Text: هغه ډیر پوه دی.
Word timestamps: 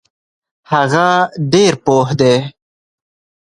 هغه 0.71 1.09
ډیر 1.51 1.73
پوه 1.85 2.09
دی. 2.19 2.35